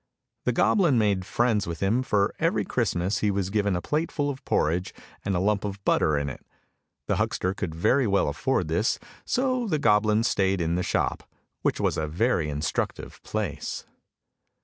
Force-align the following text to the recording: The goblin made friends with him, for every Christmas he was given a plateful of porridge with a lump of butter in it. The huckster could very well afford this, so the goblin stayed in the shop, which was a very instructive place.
The 0.45 0.51
goblin 0.51 0.97
made 0.97 1.25
friends 1.27 1.67
with 1.67 1.79
him, 1.79 2.01
for 2.01 2.33
every 2.39 2.65
Christmas 2.65 3.19
he 3.19 3.29
was 3.29 3.51
given 3.51 3.75
a 3.75 3.83
plateful 3.83 4.31
of 4.31 4.43
porridge 4.45 4.95
with 5.23 5.35
a 5.35 5.39
lump 5.39 5.63
of 5.63 5.77
butter 5.85 6.17
in 6.17 6.27
it. 6.27 6.43
The 7.05 7.17
huckster 7.17 7.53
could 7.53 7.75
very 7.75 8.07
well 8.07 8.27
afford 8.27 8.67
this, 8.67 8.97
so 9.25 9.67
the 9.67 9.77
goblin 9.77 10.23
stayed 10.23 10.59
in 10.59 10.73
the 10.73 10.81
shop, 10.81 11.29
which 11.61 11.79
was 11.79 11.97
a 11.97 12.07
very 12.07 12.49
instructive 12.49 13.21
place. 13.21 13.85